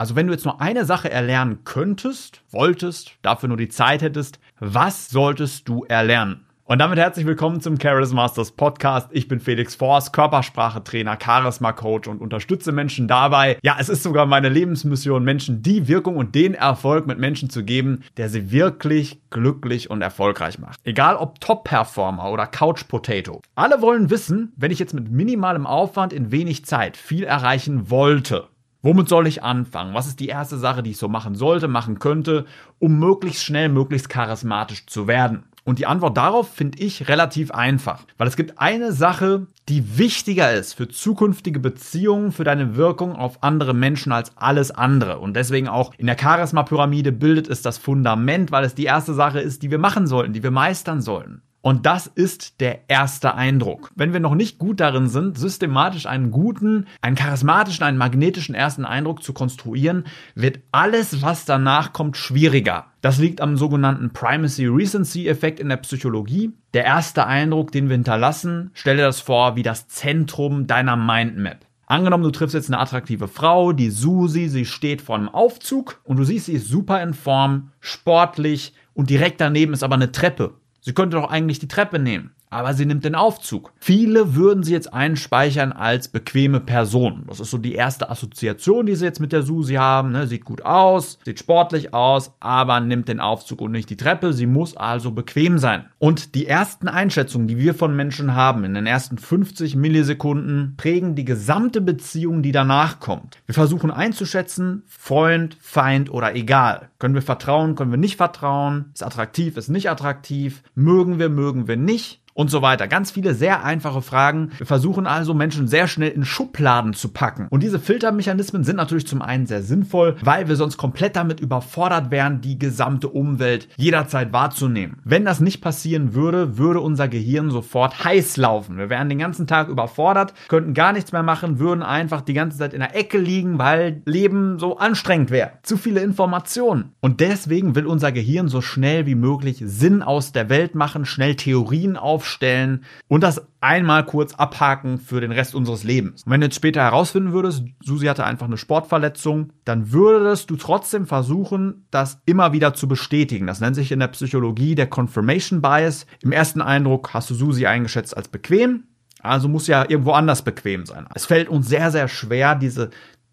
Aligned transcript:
Also 0.00 0.14
wenn 0.14 0.28
du 0.28 0.32
jetzt 0.32 0.44
nur 0.44 0.60
eine 0.60 0.84
Sache 0.84 1.10
erlernen 1.10 1.64
könntest, 1.64 2.42
wolltest, 2.52 3.14
dafür 3.22 3.48
nur 3.48 3.56
die 3.56 3.68
Zeit 3.68 4.00
hättest, 4.00 4.38
was 4.60 5.10
solltest 5.10 5.68
du 5.68 5.82
erlernen? 5.86 6.46
Und 6.66 6.78
damit 6.78 7.00
herzlich 7.00 7.26
willkommen 7.26 7.60
zum 7.60 7.80
Charisma 7.80 8.22
Masters 8.22 8.52
Podcast. 8.52 9.08
Ich 9.10 9.26
bin 9.26 9.40
Felix 9.40 9.74
Forst, 9.74 10.12
Körpersprache-Trainer, 10.12 11.18
Charisma-Coach 11.20 12.06
und 12.06 12.20
unterstütze 12.20 12.70
Menschen 12.70 13.08
dabei. 13.08 13.58
Ja, 13.64 13.76
es 13.80 13.88
ist 13.88 14.04
sogar 14.04 14.26
meine 14.26 14.48
Lebensmission, 14.48 15.24
Menschen 15.24 15.62
die 15.62 15.88
Wirkung 15.88 16.14
und 16.14 16.32
den 16.36 16.54
Erfolg 16.54 17.08
mit 17.08 17.18
Menschen 17.18 17.50
zu 17.50 17.64
geben, 17.64 18.04
der 18.18 18.28
sie 18.28 18.52
wirklich 18.52 19.18
glücklich 19.30 19.90
und 19.90 20.00
erfolgreich 20.02 20.60
macht. 20.60 20.78
Egal 20.84 21.16
ob 21.16 21.40
Top-Performer 21.40 22.30
oder 22.30 22.46
Couch-Potato. 22.46 23.42
Alle 23.56 23.82
wollen 23.82 24.10
wissen, 24.10 24.52
wenn 24.56 24.70
ich 24.70 24.78
jetzt 24.78 24.94
mit 24.94 25.10
minimalem 25.10 25.66
Aufwand 25.66 26.12
in 26.12 26.30
wenig 26.30 26.66
Zeit 26.66 26.96
viel 26.96 27.24
erreichen 27.24 27.90
wollte, 27.90 28.46
Womit 28.80 29.08
soll 29.08 29.26
ich 29.26 29.42
anfangen? 29.42 29.94
Was 29.94 30.06
ist 30.06 30.20
die 30.20 30.28
erste 30.28 30.56
Sache, 30.56 30.84
die 30.84 30.90
ich 30.90 30.98
so 30.98 31.08
machen 31.08 31.34
sollte, 31.34 31.66
machen 31.66 31.98
könnte, 31.98 32.44
um 32.78 32.98
möglichst 32.98 33.42
schnell, 33.42 33.68
möglichst 33.68 34.08
charismatisch 34.08 34.86
zu 34.86 35.08
werden? 35.08 35.44
Und 35.64 35.78
die 35.78 35.86
Antwort 35.86 36.16
darauf 36.16 36.48
finde 36.48 36.78
ich 36.78 37.08
relativ 37.08 37.50
einfach, 37.50 38.04
weil 38.16 38.26
es 38.28 38.36
gibt 38.36 38.58
eine 38.58 38.92
Sache, 38.92 39.48
die 39.68 39.98
wichtiger 39.98 40.50
ist 40.52 40.72
für 40.72 40.88
zukünftige 40.88 41.60
Beziehungen, 41.60 42.32
für 42.32 42.44
deine 42.44 42.76
Wirkung 42.76 43.14
auf 43.16 43.42
andere 43.42 43.74
Menschen 43.74 44.12
als 44.12 44.34
alles 44.38 44.70
andere. 44.70 45.18
Und 45.18 45.34
deswegen 45.34 45.68
auch 45.68 45.92
in 45.98 46.06
der 46.06 46.16
Charisma-Pyramide 46.18 47.12
bildet 47.12 47.48
es 47.48 47.60
das 47.60 47.76
Fundament, 47.76 48.50
weil 48.50 48.64
es 48.64 48.74
die 48.74 48.84
erste 48.84 49.12
Sache 49.12 49.40
ist, 49.40 49.62
die 49.62 49.70
wir 49.70 49.76
machen 49.76 50.06
sollten, 50.06 50.32
die 50.32 50.42
wir 50.42 50.52
meistern 50.52 51.02
sollten. 51.02 51.42
Und 51.60 51.86
das 51.86 52.06
ist 52.06 52.60
der 52.60 52.88
erste 52.88 53.34
Eindruck. 53.34 53.90
Wenn 53.96 54.12
wir 54.12 54.20
noch 54.20 54.36
nicht 54.36 54.58
gut 54.58 54.78
darin 54.78 55.08
sind, 55.08 55.36
systematisch 55.36 56.06
einen 56.06 56.30
guten, 56.30 56.86
einen 57.00 57.16
charismatischen, 57.16 57.84
einen 57.84 57.98
magnetischen 57.98 58.54
ersten 58.54 58.84
Eindruck 58.84 59.22
zu 59.22 59.32
konstruieren, 59.32 60.04
wird 60.36 60.60
alles, 60.70 61.20
was 61.20 61.44
danach 61.44 61.92
kommt, 61.92 62.16
schwieriger. 62.16 62.86
Das 63.00 63.18
liegt 63.18 63.40
am 63.40 63.56
sogenannten 63.56 64.12
Primacy-Recency-Effekt 64.12 65.58
in 65.58 65.68
der 65.68 65.78
Psychologie. 65.78 66.52
Der 66.74 66.84
erste 66.84 67.26
Eindruck, 67.26 67.72
den 67.72 67.88
wir 67.88 67.96
hinterlassen, 67.96 68.70
stell 68.74 68.96
dir 68.96 69.04
das 69.04 69.20
vor 69.20 69.56
wie 69.56 69.62
das 69.62 69.88
Zentrum 69.88 70.68
deiner 70.68 70.96
Mindmap. 70.96 71.66
Angenommen, 71.86 72.22
du 72.22 72.30
triffst 72.30 72.54
jetzt 72.54 72.68
eine 72.68 72.80
attraktive 72.80 73.28
Frau, 73.28 73.72
die 73.72 73.90
Susi, 73.90 74.48
sie 74.48 74.66
steht 74.66 75.00
vor 75.00 75.16
einem 75.16 75.30
Aufzug 75.30 76.00
und 76.04 76.18
du 76.18 76.24
siehst, 76.24 76.46
sie 76.46 76.52
ist 76.52 76.68
super 76.68 77.02
in 77.02 77.14
Form, 77.14 77.70
sportlich 77.80 78.74
und 78.92 79.08
direkt 79.10 79.40
daneben 79.40 79.72
ist 79.72 79.82
aber 79.82 79.94
eine 79.94 80.12
Treppe. 80.12 80.52
Sie 80.88 80.94
könnte 80.94 81.18
doch 81.18 81.28
eigentlich 81.28 81.58
die 81.58 81.68
Treppe 81.68 81.98
nehmen 81.98 82.30
aber 82.50 82.74
sie 82.74 82.86
nimmt 82.86 83.04
den 83.04 83.14
Aufzug. 83.14 83.72
Viele 83.78 84.34
würden 84.34 84.62
sie 84.62 84.72
jetzt 84.72 84.92
einspeichern 84.92 85.72
als 85.72 86.08
bequeme 86.08 86.60
Person. 86.60 87.24
Das 87.28 87.40
ist 87.40 87.50
so 87.50 87.58
die 87.58 87.74
erste 87.74 88.10
Assoziation, 88.10 88.86
die 88.86 88.94
sie 88.94 89.04
jetzt 89.04 89.20
mit 89.20 89.32
der 89.32 89.42
Susi 89.42 89.74
haben. 89.74 90.12
Ne? 90.12 90.26
Sieht 90.26 90.44
gut 90.44 90.64
aus, 90.64 91.18
sieht 91.24 91.38
sportlich 91.38 91.94
aus, 91.94 92.32
aber 92.40 92.80
nimmt 92.80 93.08
den 93.08 93.20
Aufzug 93.20 93.60
und 93.60 93.72
nicht 93.72 93.90
die 93.90 93.96
Treppe. 93.96 94.32
Sie 94.32 94.46
muss 94.46 94.76
also 94.76 95.10
bequem 95.10 95.58
sein. 95.58 95.86
Und 95.98 96.34
die 96.34 96.46
ersten 96.46 96.88
Einschätzungen, 96.88 97.48
die 97.48 97.58
wir 97.58 97.74
von 97.74 97.94
Menschen 97.94 98.34
haben, 98.34 98.64
in 98.64 98.74
den 98.74 98.86
ersten 98.86 99.18
50 99.18 99.76
Millisekunden, 99.76 100.74
prägen 100.76 101.14
die 101.14 101.24
gesamte 101.24 101.80
Beziehung, 101.80 102.42
die 102.42 102.52
danach 102.52 103.00
kommt. 103.00 103.38
Wir 103.46 103.54
versuchen 103.54 103.90
einzuschätzen, 103.90 104.82
Freund, 104.86 105.56
Feind 105.60 106.10
oder 106.10 106.34
egal. 106.34 106.88
Können 106.98 107.14
wir 107.14 107.22
vertrauen, 107.22 107.74
können 107.74 107.90
wir 107.90 107.98
nicht 107.98 108.16
vertrauen? 108.16 108.86
Ist 108.94 109.04
attraktiv, 109.04 109.56
ist 109.56 109.68
nicht 109.68 109.90
attraktiv? 109.90 110.62
Mögen 110.74 111.18
wir, 111.18 111.28
mögen 111.28 111.68
wir 111.68 111.76
nicht? 111.76 112.20
Und 112.38 112.52
so 112.52 112.62
weiter. 112.62 112.86
Ganz 112.86 113.10
viele 113.10 113.34
sehr 113.34 113.64
einfache 113.64 114.00
Fragen. 114.00 114.52
Wir 114.58 114.66
versuchen 114.66 115.08
also 115.08 115.34
Menschen 115.34 115.66
sehr 115.66 115.88
schnell 115.88 116.10
in 116.10 116.24
Schubladen 116.24 116.94
zu 116.94 117.08
packen. 117.08 117.48
Und 117.50 117.64
diese 117.64 117.80
Filtermechanismen 117.80 118.62
sind 118.62 118.76
natürlich 118.76 119.08
zum 119.08 119.22
einen 119.22 119.46
sehr 119.46 119.60
sinnvoll, 119.60 120.14
weil 120.22 120.46
wir 120.46 120.54
sonst 120.54 120.76
komplett 120.76 121.16
damit 121.16 121.40
überfordert 121.40 122.12
wären, 122.12 122.40
die 122.40 122.56
gesamte 122.56 123.08
Umwelt 123.08 123.68
jederzeit 123.76 124.32
wahrzunehmen. 124.32 124.98
Wenn 125.02 125.24
das 125.24 125.40
nicht 125.40 125.60
passieren 125.60 126.14
würde, 126.14 126.58
würde 126.58 126.80
unser 126.80 127.08
Gehirn 127.08 127.50
sofort 127.50 128.04
heiß 128.04 128.36
laufen. 128.36 128.78
Wir 128.78 128.88
wären 128.88 129.08
den 129.08 129.18
ganzen 129.18 129.48
Tag 129.48 129.66
überfordert, 129.66 130.32
könnten 130.46 130.74
gar 130.74 130.92
nichts 130.92 131.10
mehr 131.10 131.24
machen, 131.24 131.58
würden 131.58 131.82
einfach 131.82 132.20
die 132.20 132.34
ganze 132.34 132.58
Zeit 132.58 132.72
in 132.72 132.78
der 132.78 132.94
Ecke 132.94 133.18
liegen, 133.18 133.58
weil 133.58 134.00
Leben 134.04 134.60
so 134.60 134.78
anstrengend 134.78 135.32
wäre. 135.32 135.54
Zu 135.64 135.76
viele 135.76 136.02
Informationen. 136.02 136.92
Und 137.00 137.18
deswegen 137.18 137.74
will 137.74 137.86
unser 137.86 138.12
Gehirn 138.12 138.46
so 138.46 138.60
schnell 138.60 139.06
wie 139.06 139.16
möglich 139.16 139.60
Sinn 139.66 140.04
aus 140.04 140.30
der 140.30 140.48
Welt 140.48 140.76
machen, 140.76 141.04
schnell 141.04 141.34
Theorien 141.34 141.96
aufstellen 141.96 142.27
aufstellen 142.28 142.84
und 143.08 143.22
das 143.22 143.46
einmal 143.60 144.04
kurz 144.04 144.34
abhaken 144.34 144.98
für 144.98 145.20
den 145.20 145.32
Rest 145.32 145.54
unseres 145.54 145.82
Lebens. 145.84 146.22
Und 146.24 146.32
wenn 146.32 146.40
du 146.40 146.46
jetzt 146.46 146.56
später 146.56 146.82
herausfinden 146.82 147.32
würdest, 147.32 147.64
Susi 147.82 148.06
hatte 148.06 148.24
einfach 148.24 148.46
eine 148.46 148.58
Sportverletzung, 148.58 149.52
dann 149.64 149.92
würdest 149.92 150.50
du 150.50 150.56
trotzdem 150.56 151.06
versuchen, 151.06 151.86
das 151.90 152.20
immer 152.26 152.52
wieder 152.52 152.74
zu 152.74 152.86
bestätigen. 152.86 153.46
Das 153.46 153.60
nennt 153.60 153.74
sich 153.74 153.90
in 153.90 154.00
der 154.00 154.08
Psychologie 154.08 154.74
der 154.74 154.88
Confirmation 154.88 155.62
Bias. 155.62 156.06
Im 156.22 156.32
ersten 156.32 156.60
Eindruck 156.60 157.14
hast 157.14 157.30
du 157.30 157.34
Susi 157.34 157.66
eingeschätzt 157.66 158.16
als 158.16 158.28
bequem, 158.28 158.84
also 159.20 159.48
muss 159.48 159.66
ja 159.66 159.84
irgendwo 159.88 160.12
anders 160.12 160.42
bequem 160.42 160.86
sein. 160.86 161.06
Es 161.14 161.26
fällt 161.26 161.48
uns 161.48 161.68
sehr, 161.68 161.90
sehr 161.90 162.08
schwer, 162.08 162.54
diese 162.54 162.90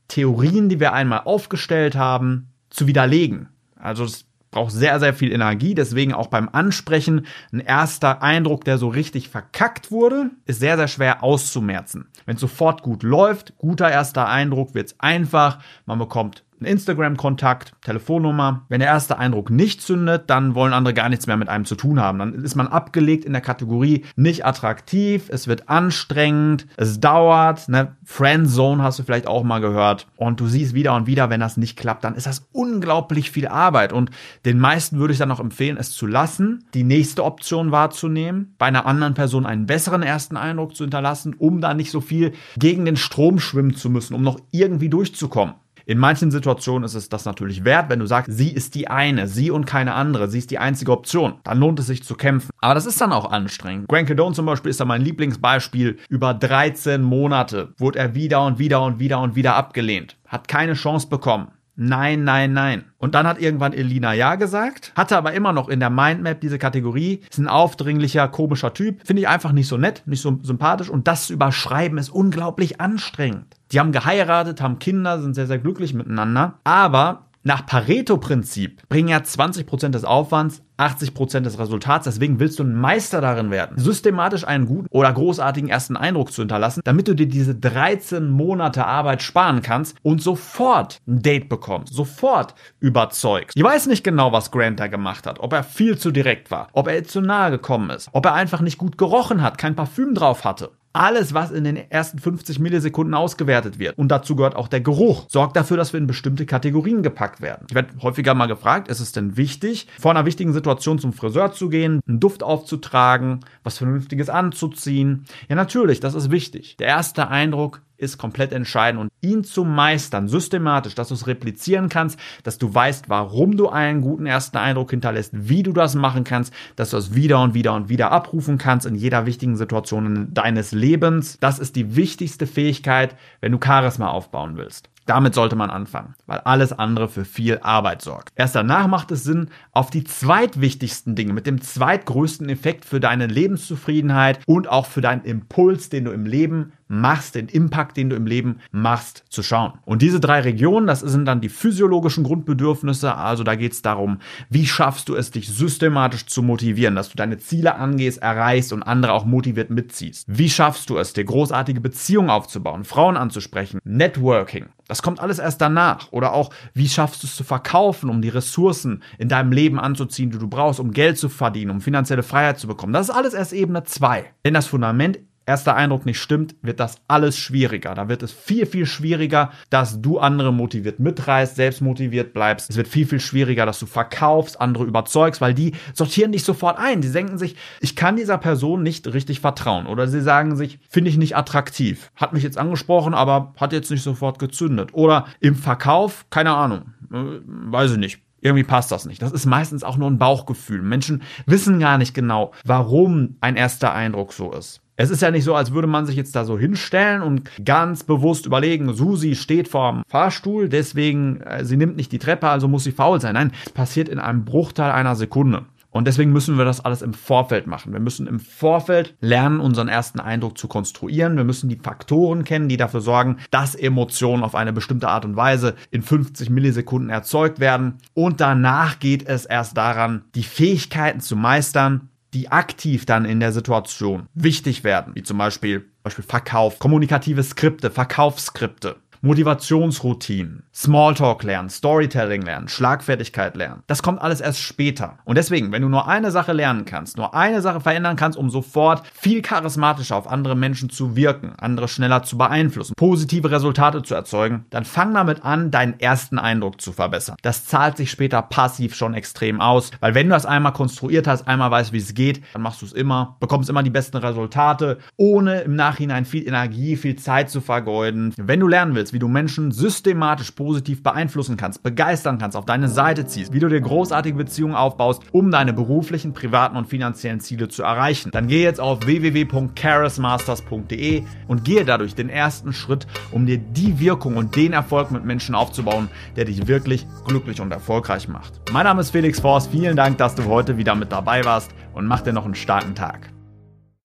Theorien, 0.08 0.70
die 0.70 0.80
wir 0.80 0.94
einmal 0.94 1.22
aufgestellt 1.26 1.96
haben, 1.96 2.50
zu 2.70 2.88
widerlegen. 2.88 3.50
Also 3.76 4.04
das 4.04 4.26
braucht 4.56 4.72
sehr, 4.72 5.02
sehr 5.02 5.14
viel 5.14 5.34
Energie. 5.34 5.76
Deswegen 5.76 6.14
auch 6.14 6.28
beim 6.28 6.48
Ansprechen 6.50 7.26
ein 7.52 7.60
erster 7.60 8.24
Eindruck, 8.24 8.64
der 8.64 8.78
so 8.78 8.88
richtig 8.88 9.28
verkackt 9.28 9.92
wurde, 9.92 10.32
ist 10.46 10.62
sehr, 10.62 10.78
sehr 10.78 10.88
schwer 10.88 11.24
auszumerzen. 11.24 12.08
Wenn 12.26 12.36
es 12.36 12.42
sofort 12.42 12.82
gut 12.82 13.04
läuft, 13.04 13.58
guter 13.58 13.92
erster 13.92 14.30
Eindruck, 14.30 14.74
wird 14.74 14.88
es 14.88 15.00
einfach. 15.02 15.60
Man 15.86 16.00
bekommt 16.00 16.45
ein 16.62 16.66
Instagram-Kontakt, 16.66 17.74
Telefonnummer. 17.82 18.66
Wenn 18.70 18.80
der 18.80 18.90
erste 18.90 19.18
Eindruck 19.18 19.50
nicht 19.50 19.82
zündet, 19.82 20.30
dann 20.30 20.56
wollen 20.56 20.74
andere 20.74 20.94
gar 20.94 21.10
nichts 21.10 21.28
mehr 21.28 21.38
mit 21.38 21.50
einem 21.50 21.66
zu 21.66 21.76
tun 21.76 22.00
haben. 22.00 22.20
Dann 22.20 22.34
ist 22.34 22.56
man 22.56 22.68
abgelegt 22.68 23.26
in 23.26 23.34
der 23.34 23.42
Kategorie 23.42 24.06
nicht 24.16 24.46
attraktiv, 24.46 25.30
es 25.30 25.48
wird 25.48 25.70
anstrengend, 25.70 26.68
es 26.78 27.00
dauert, 27.00 27.68
ne? 27.70 27.96
Friendzone 28.04 28.84
hast 28.84 29.00
du 29.00 29.04
vielleicht 29.04 29.28
auch 29.28 29.44
mal 29.44 29.60
gehört. 29.60 30.08
Und 30.16 30.40
du 30.40 30.48
siehst 30.48 30.74
wieder 30.74 30.96
und 30.96 31.08
wieder, 31.08 31.30
wenn 31.30 31.40
das 31.40 31.58
nicht 31.58 31.78
klappt, 31.78 32.04
dann 32.04 32.16
ist 32.16 32.28
das 32.28 32.48
unglaublich 32.52 33.32
viel 33.32 33.48
Arbeit. 33.48 33.94
Und 33.94 34.12
den 34.46 34.60
meisten 34.60 35.00
würde 35.00 35.14
ich 35.14 35.20
dann 35.20 35.32
auch 35.32 35.40
empfehlen, 35.40 35.78
es 35.78 35.92
zu 35.92 36.08
lassen, 36.08 36.66
die 36.74 36.84
nächste 36.84 37.24
Option 37.24 37.72
wahrzunehmen, 37.72 38.56
bei 38.58 38.68
einer 38.68 38.86
anderen 38.86 39.14
Person 39.14 39.46
einen 39.46 39.66
besseren 39.66 40.04
ersten 40.04 40.38
Eindruck 40.38 40.76
zu 40.76 40.84
hinterlassen, 40.84 41.36
um 41.38 41.62
da 41.62 41.74
nicht 41.74 41.92
so 41.92 42.02
viel 42.02 42.34
gegen 42.58 42.86
den 42.86 42.98
Strom 42.98 43.40
schwimmen 43.40 43.76
zu 43.76 43.90
müssen, 43.90 44.14
um 44.14 44.22
noch 44.22 44.40
irgendwie 44.52 44.90
durchzukommen. 44.90 45.56
In 45.88 46.00
manchen 46.00 46.32
Situationen 46.32 46.84
ist 46.84 46.96
es 46.96 47.10
das 47.10 47.26
natürlich 47.26 47.64
wert, 47.64 47.90
wenn 47.90 48.00
du 48.00 48.08
sagst, 48.08 48.32
sie 48.32 48.50
ist 48.52 48.74
die 48.74 48.88
eine, 48.88 49.28
sie 49.28 49.52
und 49.52 49.66
keine 49.66 49.94
andere, 49.94 50.28
sie 50.28 50.40
ist 50.40 50.50
die 50.50 50.58
einzige 50.58 50.92
Option. 50.92 51.36
Dann 51.44 51.60
lohnt 51.60 51.80
es 51.80 51.86
sich 51.86 52.04
zu 52.04 52.16
kämpfen. 52.16 52.50
Aber 52.60 52.74
das 52.74 52.88
ist 52.88 53.00
dann 53.00 53.14
auch 53.14 53.32
anstrengend. 53.32 53.88
Grant 53.88 54.08
Cardone 54.08 54.34
zum 54.34 54.48
Beispiel 54.48 54.72
ist 54.72 54.80
da 54.80 54.86
mein 54.86 55.04
Lieblingsbeispiel. 55.04 55.98
Über 56.10 56.34
13 56.34 57.04
Monate 57.04 57.74
wurde 57.78 58.00
er 58.00 58.16
wieder 58.16 58.44
und 58.44 58.58
wieder 58.58 58.82
und 58.82 58.98
wieder 58.98 59.22
und 59.22 59.36
wieder 59.36 59.56
abgelehnt. 59.56 60.18
Hat 60.28 60.48
keine 60.48 60.74
Chance 60.74 61.08
bekommen. 61.08 61.50
Nein, 61.78 62.24
nein, 62.24 62.54
nein. 62.54 62.86
Und 62.98 63.16
dann 63.16 63.28
hat 63.28 63.40
irgendwann 63.40 63.74
Elina 63.74 64.14
Ja 64.14 64.36
gesagt, 64.36 64.94
hatte 64.96 65.18
aber 65.18 65.34
immer 65.34 65.52
noch 65.52 65.68
in 65.68 65.82
der 65.82 65.90
Mindmap 65.90 66.40
diese 66.40 66.58
Kategorie, 66.58 67.22
ist 67.30 67.38
ein 67.38 67.50
aufdringlicher, 67.50 68.30
komischer 68.30 68.74
Typ. 68.74 69.06
Finde 69.06 69.24
ich 69.24 69.28
einfach 69.28 69.52
nicht 69.52 69.68
so 69.68 69.76
nett, 69.78 70.02
nicht 70.06 70.22
so 70.22 70.40
sympathisch 70.42 70.90
und 70.90 71.08
das 71.08 71.28
zu 71.28 71.34
überschreiben 71.34 71.98
ist 71.98 72.10
unglaublich 72.10 72.80
anstrengend. 72.80 73.58
Die 73.76 73.80
haben 73.82 73.92
geheiratet, 73.92 74.62
haben 74.62 74.80
Kinder, 74.80 75.20
sind 75.20 75.34
sehr, 75.34 75.48
sehr 75.48 75.60
glücklich 75.60 75.94
miteinander. 75.94 76.60
Aber 76.64 77.26
nach 77.44 77.66
Pareto-Prinzip 77.66 78.88
bringen 78.88 79.10
ja 79.10 79.18
20% 79.18 79.90
des 79.90 80.06
Aufwands 80.06 80.62
80% 80.78 81.42
des 81.42 81.60
Resultats. 81.60 82.06
Deswegen 82.06 82.40
willst 82.40 82.58
du 82.58 82.64
ein 82.64 82.74
Meister 82.74 83.20
darin 83.20 83.52
werden, 83.52 83.78
systematisch 83.78 84.48
einen 84.48 84.66
guten 84.66 84.88
oder 84.92 85.12
großartigen 85.12 85.70
ersten 85.70 85.98
Eindruck 85.98 86.32
zu 86.32 86.42
hinterlassen, 86.42 86.80
damit 86.86 87.10
du 87.10 87.16
dir 87.16 87.28
diese 87.28 87.54
13 87.54 88.30
Monate 88.30 88.86
Arbeit 88.86 89.22
sparen 89.22 89.62
kannst 89.62 89.98
und 90.04 90.22
sofort 90.24 91.02
ein 91.06 91.22
Date 91.22 91.50
bekommst, 91.50 91.94
sofort 91.94 92.56
überzeugst. 92.80 93.58
Ich 93.58 93.64
weiß 93.64 93.88
nicht 93.88 94.06
genau, 94.06 94.32
was 94.32 94.52
Grant 94.52 94.80
da 94.80 94.88
gemacht 94.88 95.28
hat, 95.28 95.42
ob 95.42 95.52
er 95.52 95.64
viel 95.64 95.98
zu 95.98 96.12
direkt 96.12 96.50
war, 96.50 96.70
ob 96.72 96.88
er 96.88 97.04
zu 97.04 97.20
nahe 97.20 97.52
gekommen 97.52 97.90
ist, 97.90 98.08
ob 98.14 98.26
er 98.26 98.36
einfach 98.36 98.62
nicht 98.62 98.78
gut 98.78 98.98
gerochen 98.98 99.42
hat, 99.42 99.58
kein 99.58 99.76
Parfüm 99.76 100.16
drauf 100.16 100.46
hatte. 100.46 100.72
Alles, 100.96 101.34
was 101.34 101.52
in 101.52 101.66
den 101.66 101.76
ersten 101.76 102.20
50 102.20 102.60
Millisekunden 102.60 103.14
ausgewertet 103.14 103.80
wird, 103.80 103.98
und 103.98 104.08
dazu 104.10 104.38
gehört 104.38 104.56
auch 104.56 104.70
der 104.70 104.80
Geruch, 104.80 105.26
sorgt 105.28 105.58
dafür, 105.58 105.76
dass 105.76 105.92
wir 105.92 105.98
in 106.00 106.08
bestimmte 106.08 106.46
Kategorien 106.46 107.04
gepackt 107.04 107.42
werden. 107.42 107.66
Ich 107.70 107.76
werde 107.76 107.90
häufiger 108.02 108.34
mal 108.34 108.46
gefragt, 108.46 108.88
ist 108.88 109.02
es 109.02 109.12
denn 109.12 109.36
wichtig, 109.36 109.88
vor 110.00 110.12
einer 110.12 110.26
wichtigen 110.26 110.54
Situation 110.54 110.98
zum 110.98 111.12
Friseur 111.12 111.52
zu 111.52 111.68
gehen, 111.68 112.00
einen 112.08 112.22
Duft 112.22 112.44
aufzutragen, 112.44 113.42
was 113.64 113.78
Vernünftiges 113.78 114.30
anzuziehen? 114.30 115.26
Ja, 115.50 115.56
natürlich, 115.56 116.00
das 116.00 116.16
ist 116.16 116.32
wichtig. 116.32 116.78
Der 116.78 116.88
erste 116.88 117.28
Eindruck 117.28 117.82
ist 117.98 118.18
komplett 118.18 118.52
entscheidend 118.52 119.02
und 119.02 119.12
ihn 119.22 119.44
zu 119.44 119.64
meistern, 119.64 120.28
systematisch, 120.28 120.96
dass 120.96 121.10
du 121.10 121.14
es 121.14 121.28
replizieren 121.28 121.90
kannst, 121.90 122.20
dass 122.44 122.58
du 122.58 122.74
weißt, 122.74 123.10
warum 123.10 123.58
du 123.58 123.70
einen 123.70 124.02
guten 124.02 124.26
ersten 124.26 124.58
Eindruck 124.58 124.92
hinterlässt, 124.92 125.32
wie 125.34 125.64
du 125.64 125.74
das 125.74 125.96
machen 125.96 126.24
kannst, 126.24 126.54
dass 126.76 126.92
du 126.92 126.98
es 126.98 127.16
wieder 127.16 127.42
und 127.42 127.54
wieder 127.54 127.74
und 127.74 127.90
wieder 127.90 128.12
abrufen 128.12 128.58
kannst 128.58 128.86
in 128.86 128.96
jeder 128.96 129.26
wichtigen 129.26 129.58
Situation 129.58 130.34
deines 130.34 130.72
Lebens. 130.72 131.38
Das 131.40 131.60
ist 131.60 131.76
die 131.76 131.96
wichtigste 131.96 132.48
Fähigkeit, 132.48 133.16
wenn 133.42 133.52
du 133.52 133.60
Charisma 133.62 134.10
aufbauen 134.10 134.58
willst. 134.58 134.90
Damit 135.06 135.36
sollte 135.36 135.56
man 135.56 135.70
anfangen, 135.70 136.16
weil 136.26 136.40
alles 136.40 136.74
andere 136.74 137.08
für 137.08 137.26
viel 137.26 137.60
Arbeit 137.60 138.02
sorgt. 138.02 138.32
Erst 138.36 138.56
danach 138.56 138.88
macht 138.88 139.12
es 139.12 139.24
Sinn, 139.24 139.50
auf 139.72 139.92
die 139.92 140.04
zweitwichtigsten 140.04 141.16
Dinge 141.16 141.34
mit 141.34 141.46
dem 141.46 141.62
zweitgrößten 141.62 142.50
Effekt 142.50 142.86
für 142.86 143.00
deine 143.00 143.28
Lebenszufriedenheit 143.28 144.40
und 144.48 144.68
auch 144.68 144.88
für 144.88 145.02
deinen 145.02 145.24
Impuls, 145.24 145.90
den 145.90 146.06
du 146.06 146.12
im 146.12 146.26
Leben 146.26 146.74
machst, 146.88 147.36
den 147.36 147.48
Impact, 147.48 147.98
den 147.98 148.10
du 148.10 148.16
im 148.16 148.26
Leben 148.26 148.60
machst, 148.72 149.24
zu 149.30 149.44
schauen. 149.44 149.74
Und 149.86 150.02
diese 150.02 150.20
drei 150.20 150.42
Regionen, 150.42 150.88
das 150.88 151.00
sind 151.00 151.26
dann 151.26 151.42
die 151.42 151.50
physiologischen 151.50 152.24
Grundbedürfnisse. 152.24 153.16
Also 153.16 153.44
da 153.44 153.56
geht 153.56 153.74
es 153.74 153.82
darum, 153.82 154.20
wie 154.50 154.68
schaffst 154.68 155.10
du 155.10 155.16
es, 155.16 155.32
dich 155.32 155.48
systematisch 155.48 156.26
zu 156.28 156.44
motivieren, 156.44 156.96
dass 156.96 157.10
du 157.10 157.16
deine 157.16 157.38
Ziele 157.38 157.76
angehst, 157.76 158.22
erreichst 158.22 158.74
und 158.74 158.84
andere 158.84 159.14
auch 159.14 159.26
motiviert 159.26 159.70
mitziehst. 159.70 160.26
Wie 160.28 160.50
schaffst 160.50 160.90
du 160.90 160.98
es, 160.98 161.14
dir 161.14 161.26
großartige 161.26 161.82
Beziehungen 161.82 162.30
aufzubauen, 162.30 162.84
Frauen 162.84 163.18
anzusprechen, 163.18 163.80
Networking. 163.84 164.68
Das 164.88 165.02
kommt 165.02 165.20
alles 165.20 165.40
erst 165.40 165.62
danach. 165.62 166.12
Oder 166.12 166.34
auch, 166.34 166.52
wie 166.74 166.88
schaffst 166.88 167.24
du 167.24 167.28
es 167.28 167.36
zu 167.36 167.44
verkaufen, 167.44 168.10
um 168.10 168.22
die 168.22 168.30
Ressourcen 168.30 169.04
in 169.18 169.30
deinem 169.30 169.52
Leben 169.52 169.80
anzuziehen, 169.80 170.32
die 170.32 170.38
du 170.38 170.48
brauchst, 170.48 170.80
um 170.80 170.92
Geld 170.92 171.18
zu 171.18 171.30
verdienen, 171.30 171.72
um 171.72 171.82
finanzielle 171.82 172.24
Freiheit 172.24 172.60
zu 172.60 172.68
bekommen. 172.68 172.94
Das 172.94 173.10
ist 173.10 173.16
alles 173.16 173.34
erst 173.34 173.54
Ebene 173.54 173.84
2. 173.84 174.26
Denn 174.46 174.54
das 174.54 174.68
Fundament 174.68 175.20
erster 175.46 175.76
Eindruck 175.76 176.06
nicht 176.06 176.20
stimmt, 176.20 176.56
wird 176.62 176.80
das 176.80 177.02
alles 177.08 177.38
schwieriger. 177.38 177.94
Da 177.94 178.10
wird 178.10 178.24
es 178.24 178.32
viel, 178.32 178.66
viel 178.66 178.86
schwieriger, 178.86 179.52
dass 179.70 180.02
du 180.02 180.20
andere 180.20 180.52
motiviert 180.52 181.00
mitreißt, 181.00 181.56
selbst 181.56 181.82
motiviert 181.82 182.34
bleibst. 182.34 182.70
Es 182.70 182.78
wird 182.78 182.88
viel, 182.88 183.06
viel 183.06 183.20
schwieriger, 183.20 183.66
dass 183.66 183.80
du 183.80 183.86
verkaufst, 183.86 184.60
andere 184.60 184.86
überzeugst, 184.86 185.42
weil 185.42 185.54
die 185.54 185.74
sortieren 185.94 186.32
dich 186.32 186.44
sofort 186.44 186.78
ein. 186.78 187.02
Die 187.02 187.12
denken 187.12 187.38
sich, 187.38 187.56
ich 187.80 187.96
kann 187.96 188.16
dieser 188.16 188.38
Person 188.38 188.84
nicht 188.84 189.08
richtig 189.14 189.40
vertrauen. 189.40 189.88
Oder 189.88 190.08
sie 190.08 190.22
sagen 190.22 190.56
sich, 190.56 190.80
finde 190.90 191.10
ich 191.10 191.18
nicht 191.18 191.36
attraktiv. 191.36 192.12
Hat 192.16 192.34
mich 192.34 192.44
jetzt 192.44 192.58
angesprochen, 192.58 193.14
aber 193.14 193.54
hat 193.58 193.74
jetzt 193.74 193.92
nicht 193.92 194.04
sofort 194.04 194.40
gezündet. 194.40 194.94
Oder 194.94 195.26
im 195.40 195.56
Verkauf, 195.56 196.26
keine 196.30 196.56
Ahnung, 196.56 196.94
äh, 197.12 197.40
weiß 197.46 197.92
ich 197.92 197.98
nicht 197.98 198.20
irgendwie 198.42 198.64
passt 198.64 198.92
das 198.92 199.06
nicht. 199.08 199.24
Das 199.24 199.32
ist 199.32 199.48
meistens 199.48 199.84
auch 199.84 199.98
nur 199.98 200.08
ein 200.08 200.20
Bauchgefühl. 200.20 200.84
Menschen 200.84 201.24
wissen 201.48 201.80
gar 201.80 201.98
nicht 201.98 202.14
genau, 202.14 202.52
warum 202.64 203.38
ein 203.42 203.56
erster 203.56 203.92
Eindruck 203.92 204.34
so 204.34 204.52
ist. 204.52 204.82
Es 204.98 205.10
ist 205.10 205.22
ja 205.22 205.32
nicht 205.32 205.44
so, 205.44 205.56
als 205.56 205.74
würde 205.74 205.88
man 205.88 206.06
sich 206.06 206.16
jetzt 206.16 206.36
da 206.36 206.46
so 206.46 206.58
hinstellen 206.58 207.22
und 207.22 207.50
ganz 207.64 208.04
bewusst 208.04 208.46
überlegen, 208.46 208.94
Susi 208.94 209.36
steht 209.36 209.68
vorm 209.68 210.04
Fahrstuhl, 210.08 210.70
deswegen, 210.70 211.42
äh, 211.42 211.66
sie 211.66 211.78
nimmt 211.78 211.98
nicht 211.98 212.12
die 212.12 212.20
Treppe, 212.20 212.48
also 212.48 212.68
muss 212.68 212.86
sie 212.86 212.92
faul 212.92 213.20
sein. 213.20 213.34
Nein, 213.34 213.52
es 213.66 213.74
passiert 213.74 214.08
in 214.08 214.20
einem 214.20 214.46
Bruchteil 214.46 214.92
einer 214.92 215.16
Sekunde. 215.16 215.66
Und 215.96 216.08
deswegen 216.08 216.34
müssen 216.34 216.58
wir 216.58 216.66
das 216.66 216.84
alles 216.84 217.02
im 217.02 217.14
Vorfeld 217.14 217.68
machen. 217.68 217.94
Wir 217.94 218.02
müssen 218.02 218.28
im 218.28 218.42
Vorfeld 218.42 219.16
lernen, 219.22 219.62
unseren 219.62 219.88
ersten 219.88 220.20
Eindruck 220.20 220.58
zu 220.58 220.68
konstruieren. 220.68 221.38
Wir 221.38 221.46
müssen 221.46 221.70
die 221.70 221.78
Faktoren 221.78 222.44
kennen, 222.44 222.68
die 222.68 222.76
dafür 222.76 223.00
sorgen, 223.00 223.38
dass 223.50 223.76
Emotionen 223.76 224.44
auf 224.44 224.56
eine 224.56 224.74
bestimmte 224.74 225.08
Art 225.08 225.24
und 225.24 225.38
Weise 225.38 225.76
in 225.92 226.02
50 226.02 226.50
Millisekunden 226.50 227.10
erzeugt 227.10 227.62
werden. 227.62 227.94
Und 228.14 228.42
danach 228.42 229.00
geht 229.00 229.26
es 229.26 229.46
erst 229.46 229.78
daran, 229.78 230.26
die 230.36 230.44
Fähigkeiten 230.44 231.22
zu 231.22 231.38
meistern, 231.38 232.10
die 232.36 232.52
aktiv 232.52 233.06
dann 233.06 233.26
in 233.26 233.40
der 233.40 233.54
Situation 233.54 234.28
wichtig 234.34 234.84
werden, 234.84 235.16
wie 235.16 235.24
zum 235.24 235.38
Beispiel, 235.38 235.86
Beispiel 236.04 236.26
Verkauf, 236.26 236.80
kommunikative 236.80 237.42
Skripte, 237.42 237.90
Verkaufsskripte. 237.90 238.98
Motivationsroutinen, 239.26 240.62
Smalltalk 240.72 241.42
lernen, 241.42 241.72
Storytelling 241.72 242.44
lernen, 242.44 242.68
Schlagfertigkeit 242.68 243.56
lernen. 243.58 243.82
Das 243.88 244.04
kommt 244.04 244.22
alles 244.22 244.40
erst 244.40 244.62
später. 244.62 245.18
Und 245.26 245.36
deswegen, 245.36 245.72
wenn 245.72 245.82
du 245.82 245.90
nur 245.90 246.08
eine 246.08 246.30
Sache 246.30 246.54
lernen 246.54 246.86
kannst, 246.86 247.18
nur 247.18 247.34
eine 247.34 247.62
Sache 247.62 247.82
verändern 247.82 248.18
kannst, 248.18 248.38
um 248.38 248.52
sofort 248.52 249.02
viel 249.16 249.42
charismatischer 249.42 250.16
auf 250.16 250.30
andere 250.30 250.56
Menschen 250.56 250.92
zu 250.92 251.16
wirken, 251.16 251.54
andere 251.58 251.88
schneller 251.88 252.22
zu 252.22 252.38
beeinflussen, 252.38 252.94
positive 252.96 253.50
Resultate 253.50 254.04
zu 254.04 254.14
erzeugen, 254.14 254.66
dann 254.70 254.86
fang 254.86 255.12
damit 255.16 255.44
an, 255.44 255.72
deinen 255.72 256.00
ersten 256.00 256.38
Eindruck 256.38 256.80
zu 256.80 256.94
verbessern. 256.94 257.36
Das 257.42 257.66
zahlt 257.66 257.98
sich 257.98 258.12
später 258.12 258.44
passiv 258.44 258.94
schon 258.94 259.16
extrem 259.16 259.60
aus, 259.60 259.90
weil 260.02 260.14
wenn 260.14 260.28
du 260.28 260.36
das 260.36 260.46
einmal 260.46 260.74
konstruiert 260.74 261.26
hast, 261.26 261.48
einmal 261.48 261.72
weißt, 261.72 261.94
wie 261.94 261.98
es 261.98 262.14
geht, 262.14 262.44
dann 262.54 262.62
machst 262.62 262.84
du 262.84 262.86
es 262.86 262.94
immer, 262.94 263.38
bekommst 263.40 263.72
immer 263.72 263.82
die 263.82 263.90
besten 263.90 264.18
Resultate, 264.18 265.00
ohne 265.18 265.62
im 265.62 265.76
Nachhinein 265.76 266.26
viel 266.26 266.48
Energie, 266.48 266.96
viel 266.96 267.16
Zeit 267.16 267.50
zu 267.50 267.60
vergeuden. 267.60 268.32
Wenn 268.38 268.60
du 268.60 268.68
lernen 268.68 268.94
willst, 268.94 269.15
wie 269.16 269.20
du 269.20 269.28
Menschen 269.30 269.72
systematisch 269.72 270.52
positiv 270.52 271.02
beeinflussen 271.02 271.56
kannst, 271.56 271.82
begeistern 271.84 272.38
kannst, 272.38 272.58
auf 272.58 272.66
deine 272.66 272.90
Seite 272.90 273.26
ziehst, 273.26 273.54
wie 273.54 273.60
du 273.60 273.70
dir 273.70 273.80
großartige 273.80 274.36
Beziehungen 274.36 274.76
aufbaust, 274.76 275.22
um 275.32 275.52
deine 275.52 275.72
beruflichen, 275.72 276.34
privaten 276.34 276.76
und 276.76 276.88
finanziellen 276.88 277.40
Ziele 277.40 277.70
zu 277.70 277.84
erreichen. 277.84 278.32
Dann 278.32 278.48
geh 278.48 278.62
jetzt 278.62 278.82
auf 278.82 279.06
www.charismasters.de 279.06 281.24
und 281.48 281.64
gehe 281.64 281.86
dadurch 281.86 282.14
den 282.14 282.28
ersten 282.28 282.74
Schritt, 282.74 283.08
um 283.32 283.46
dir 283.46 283.58
die 283.58 284.02
Wirkung 284.02 284.36
und 284.36 284.58
den 284.58 284.74
Erfolg 284.74 285.12
mit 285.12 285.24
Menschen 285.24 285.56
aufzubauen, 285.56 286.10
der 286.36 286.44
dich 286.44 286.68
wirklich 286.68 287.08
glücklich 287.26 287.62
und 287.62 287.72
erfolgreich 287.72 288.28
macht. 288.28 288.70
Mein 288.74 288.84
Name 288.84 289.00
ist 289.00 289.12
Felix 289.12 289.40
Forst. 289.40 289.72
Vielen 289.72 289.96
Dank, 289.96 290.18
dass 290.18 290.36
du 290.36 290.44
heute 290.44 290.76
wieder 290.76 290.94
mit 290.94 291.14
dabei 291.14 291.46
warst 291.46 291.72
und 291.94 292.06
mach 292.06 292.20
dir 292.20 292.34
noch 292.34 292.44
einen 292.44 292.56
starken 292.56 292.96
Tag. 292.96 293.35